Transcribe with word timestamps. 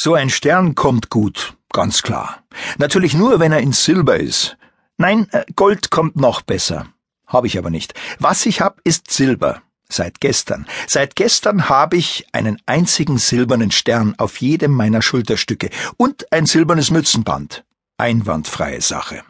So 0.00 0.14
ein 0.14 0.30
Stern 0.30 0.76
kommt 0.76 1.10
gut, 1.10 1.56
ganz 1.72 2.02
klar. 2.02 2.44
Natürlich 2.78 3.14
nur, 3.14 3.40
wenn 3.40 3.50
er 3.50 3.58
in 3.58 3.72
Silber 3.72 4.16
ist. 4.16 4.56
Nein, 4.96 5.26
äh, 5.32 5.44
Gold 5.56 5.90
kommt 5.90 6.14
noch 6.14 6.42
besser. 6.42 6.86
Habe 7.26 7.48
ich 7.48 7.58
aber 7.58 7.70
nicht. 7.70 7.94
Was 8.20 8.46
ich 8.46 8.60
hab, 8.60 8.80
ist 8.84 9.10
Silber. 9.10 9.60
Seit 9.90 10.20
gestern. 10.20 10.68
Seit 10.86 11.16
gestern 11.16 11.68
habe 11.68 11.96
ich 11.96 12.26
einen 12.30 12.62
einzigen 12.64 13.18
silbernen 13.18 13.72
Stern 13.72 14.14
auf 14.18 14.40
jedem 14.40 14.70
meiner 14.70 15.02
Schulterstücke 15.02 15.68
und 15.96 16.32
ein 16.32 16.46
silbernes 16.46 16.92
Mützenband. 16.92 17.64
Einwandfreie 17.96 18.80
Sache. 18.80 19.24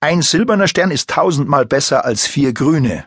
Ein 0.00 0.22
silberner 0.22 0.66
Stern 0.66 0.90
ist 0.90 1.10
tausendmal 1.10 1.64
besser 1.64 2.04
als 2.04 2.26
vier 2.26 2.52
grüne. 2.54 3.06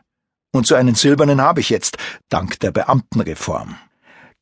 Und 0.54 0.66
so 0.66 0.76
einen 0.76 0.96
silbernen 0.96 1.42
habe 1.42 1.60
ich 1.60 1.70
jetzt, 1.70 1.98
dank 2.30 2.58
der 2.62 2.72
Beamtenreform. 2.72 3.76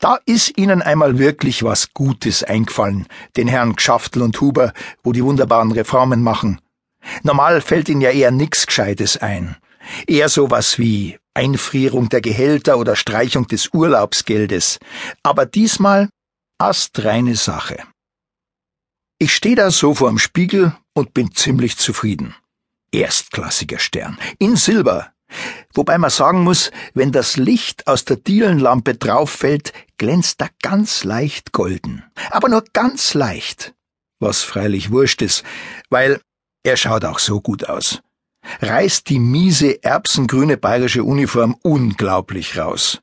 Da 0.02 0.18
ist 0.26 0.58
Ihnen 0.58 0.82
einmal 0.82 1.20
wirklich 1.20 1.62
was 1.62 1.94
Gutes 1.94 2.44
eingefallen, 2.44 3.08
den 3.38 3.48
Herrn 3.48 3.76
Gschaftel 3.76 4.24
und 4.24 4.42
Huber, 4.42 4.74
wo 5.04 5.12
die 5.12 5.24
wunderbaren 5.24 5.72
Reformen 5.72 6.24
machen. 6.24 6.60
Normal 7.22 7.62
fällt 7.62 7.88
Ihnen 7.88 8.02
ja 8.02 8.10
eher 8.10 8.32
nix 8.32 8.66
Gescheites 8.66 9.18
ein. 9.18 9.58
Eher 10.08 10.28
sowas 10.28 10.80
wie 10.80 11.20
Einfrierung 11.36 12.10
der 12.10 12.22
Gehälter 12.22 12.80
oder 12.80 12.96
Streichung 12.96 13.48
des 13.48 13.70
Urlaubsgeldes. 13.74 14.80
Aber 15.22 15.46
diesmal 15.46 16.10
astreine 16.58 17.36
Sache. 17.36 17.78
Ich 19.20 19.36
stehe 19.36 19.56
da 19.56 19.70
so 19.70 19.94
vorm 19.94 20.18
Spiegel 20.18 20.76
und 20.96 21.14
bin 21.14 21.32
ziemlich 21.32 21.78
zufrieden. 21.78 22.34
Erstklassiger 22.92 23.78
Stern. 23.78 24.18
In 24.40 24.56
Silber. 24.56 25.14
Wobei 25.74 25.98
man 25.98 26.10
sagen 26.10 26.44
muss, 26.44 26.72
wenn 26.94 27.12
das 27.12 27.38
Licht 27.38 27.88
aus 27.88 28.04
der 28.04 28.18
Dielenlampe 28.18 28.96
drauf 28.96 29.30
fällt, 29.30 29.72
glänzt 30.02 30.42
er 30.42 30.50
ganz 30.64 31.04
leicht 31.04 31.52
golden. 31.52 32.04
Aber 32.32 32.50
nur 32.50 32.64
ganz 32.74 33.14
leicht. 33.14 33.76
Was 34.20 34.42
freilich 34.42 34.90
wurscht 34.90 35.22
ist, 35.22 35.44
weil 35.92 36.20
er 36.64 36.76
schaut 36.76 37.06
auch 37.06 37.20
so 37.20 37.40
gut 37.40 37.70
aus. 37.70 38.02
Reißt 38.62 39.08
die 39.10 39.20
miese 39.20 39.84
erbsengrüne 39.84 40.58
bayerische 40.58 41.04
Uniform 41.04 41.56
unglaublich 41.62 42.58
raus. 42.58 43.00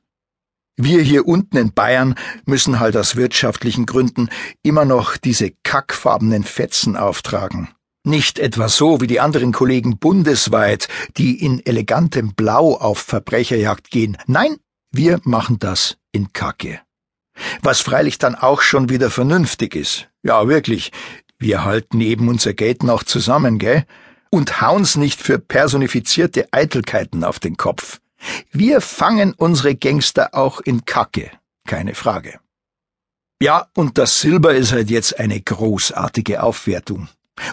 Wir 0.75 1.01
hier 1.01 1.25
unten 1.25 1.55
in 1.55 1.73
Bayern 1.73 2.15
müssen 2.45 2.81
halt 2.81 2.97
aus 2.97 3.15
wirtschaftlichen 3.15 3.85
Gründen 3.85 4.27
immer 4.61 4.83
noch 4.83 5.15
diese 5.15 5.51
kackfarbenen 5.63 6.43
Fetzen 6.43 6.97
auftragen. 6.97 7.69
Nicht 8.03 8.39
etwa 8.39 8.67
so 8.67 8.99
wie 8.99 9.07
die 9.07 9.21
anderen 9.21 9.53
Kollegen 9.53 9.99
bundesweit, 9.99 10.89
die 11.15 11.41
in 11.45 11.65
elegantem 11.65 12.33
Blau 12.35 12.75
auf 12.75 12.97
Verbrecherjagd 12.97 13.89
gehen. 13.89 14.17
Nein, 14.27 14.57
wir 14.91 15.21
machen 15.23 15.59
das 15.59 15.95
in 16.11 16.33
Kacke. 16.33 16.81
Was 17.61 17.81
freilich 17.81 18.17
dann 18.17 18.35
auch 18.35 18.61
schon 18.61 18.89
wieder 18.89 19.09
vernünftig 19.09 19.75
ist. 19.75 20.07
Ja, 20.23 20.47
wirklich. 20.47 20.91
Wir 21.37 21.63
halten 21.63 22.01
eben 22.01 22.27
unser 22.27 22.53
Geld 22.53 22.83
noch 22.83 23.03
zusammen, 23.03 23.59
gell? 23.59 23.85
Und 24.29 24.61
hauen's 24.61 24.95
nicht 24.95 25.21
für 25.21 25.39
personifizierte 25.39 26.47
Eitelkeiten 26.51 27.23
auf 27.23 27.39
den 27.39 27.57
Kopf. 27.57 27.99
Wir 28.51 28.81
fangen 28.81 29.33
unsere 29.33 29.75
Gangster 29.75 30.29
auch 30.33 30.59
in 30.59 30.85
Kacke. 30.85 31.31
Keine 31.65 31.95
Frage. 31.95 32.39
Ja, 33.41 33.67
und 33.73 33.97
das 33.97 34.19
Silber 34.19 34.53
ist 34.53 34.73
halt 34.73 34.89
jetzt 34.89 35.17
eine 35.17 35.39
großartige 35.39 36.43
Aufwertung. 36.43 37.07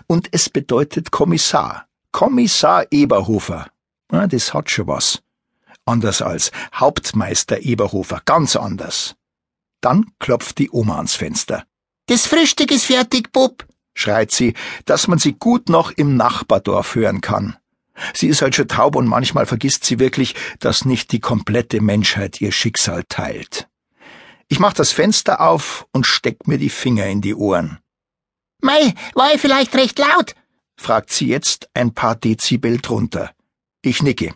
Und 0.08 0.28
es 0.32 0.48
bedeutet 0.50 1.12
Kommissar. 1.12 1.86
Kommissar 2.10 2.86
Eberhofer. 2.90 3.68
Ja, 4.10 4.26
das 4.26 4.52
hat 4.52 4.70
schon 4.70 4.88
was. 4.88 5.22
Anders 5.84 6.22
als 6.22 6.50
Hauptmeister 6.74 7.60
Eberhofer, 7.60 8.20
ganz 8.24 8.56
anders. 8.56 9.14
Dann 9.86 10.10
klopft 10.18 10.58
die 10.58 10.68
Oma 10.72 10.96
ans 10.96 11.14
Fenster. 11.14 11.62
Das 12.06 12.26
Frühstück 12.26 12.72
ist 12.72 12.86
fertig, 12.86 13.30
Bub, 13.30 13.64
schreit 13.94 14.32
sie, 14.32 14.54
dass 14.84 15.06
man 15.06 15.20
sie 15.20 15.34
gut 15.34 15.68
noch 15.68 15.92
im 15.92 16.16
Nachbardorf 16.16 16.96
hören 16.96 17.20
kann. 17.20 17.56
Sie 18.12 18.26
ist 18.26 18.42
halt 18.42 18.56
schon 18.56 18.66
taub 18.66 18.96
und 18.96 19.06
manchmal 19.06 19.46
vergisst 19.46 19.84
sie 19.84 20.00
wirklich, 20.00 20.34
dass 20.58 20.86
nicht 20.86 21.12
die 21.12 21.20
komplette 21.20 21.80
Menschheit 21.80 22.40
ihr 22.40 22.50
Schicksal 22.50 23.04
teilt. 23.08 23.68
Ich 24.48 24.58
mach 24.58 24.72
das 24.72 24.90
Fenster 24.90 25.40
auf 25.40 25.86
und 25.92 26.04
steck 26.04 26.48
mir 26.48 26.58
die 26.58 26.68
Finger 26.68 27.06
in 27.06 27.20
die 27.20 27.36
Ohren. 27.36 27.78
Mei, 28.60 28.92
war 29.14 29.32
ich 29.34 29.40
vielleicht 29.40 29.72
recht 29.76 30.00
laut? 30.00 30.34
fragt 30.76 31.12
sie 31.12 31.28
jetzt 31.28 31.70
ein 31.74 31.94
paar 31.94 32.16
Dezibel 32.16 32.78
drunter. 32.78 33.30
Ich 33.82 34.02
nicke. 34.02 34.34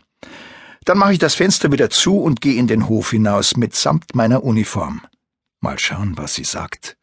Dann 0.85 0.99
mache 0.99 1.15
ich 1.15 1.19
das 1.19 1.35
Fenster 1.35 1.73
wieder 1.73 1.91
zu 1.91 2.21
und 2.21 2.41
gehe 2.41 2.55
in 2.55 2.69
den 2.69 2.89
Hof 2.89 3.11
hinaus 3.11 3.57
mitsamt 3.57 4.15
meiner 4.15 4.45
Uniform. 4.45 5.03
Mal 5.61 5.79
schauen, 5.79 6.17
was 6.17 6.35
sie 6.35 6.45
sagt. 6.45 6.97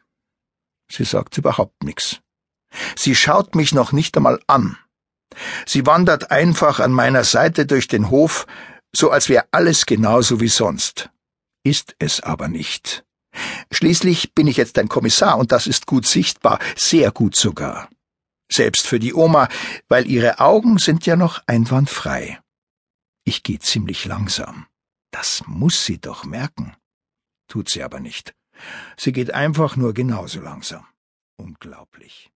Sie 0.91 1.03
sagt 1.03 1.38
überhaupt 1.38 1.84
nichts. 1.84 2.22
Sie 2.97 3.16
schaut 3.16 3.56
mich 3.56 3.73
noch 3.73 3.91
nicht 3.91 4.18
einmal 4.18 4.41
an. 4.47 4.78
Sie 5.66 5.85
wandert 5.85 6.31
einfach 6.31 6.79
an 6.79 6.91
meiner 6.91 7.23
Seite 7.23 7.66
durch 7.66 7.88
den 7.88 8.09
Hof, 8.09 8.47
so 8.96 9.12
als 9.12 9.29
wäre 9.29 9.46
alles 9.51 9.85
genauso 9.85 10.40
wie 10.40 10.47
sonst. 10.47 11.09
Ist 11.63 11.96
es 12.00 12.22
aber 12.22 12.47
nicht. 12.47 13.06
Schließlich 13.72 14.34
bin 14.34 14.47
ich 14.47 14.57
jetzt 14.57 14.79
ein 14.79 14.90
Kommissar 14.90 15.38
und 15.38 15.51
das 15.51 15.67
ist 15.67 15.85
gut 15.85 16.07
sichtbar, 16.07 16.59
sehr 16.75 17.12
gut 17.12 17.35
sogar. 17.35 17.90
Selbst 18.51 18.88
für 18.88 19.00
die 19.00 19.13
Oma, 19.13 19.50
weil 19.90 20.07
ihre 20.07 20.40
Augen 20.40 20.78
sind 20.78 21.06
ja 21.06 21.16
noch 21.16 21.44
einwandfrei. 21.47 22.40
Ich 23.25 23.44
gehe 23.44 23.59
ziemlich 23.59 24.06
langsam. 24.06 24.66
Das 25.12 25.44
muss 25.46 25.85
sie 25.85 26.00
doch 26.00 26.23
merken. 26.23 26.75
Tut 27.50 27.69
sie 27.69 27.84
aber 27.84 28.00
nicht. 28.00 28.34
Sie 28.97 29.12
geht 29.12 29.34
einfach 29.34 29.75
nur 29.75 29.94
genauso 29.94 30.41
langsam. 30.41 30.85
Unglaublich. 31.38 32.31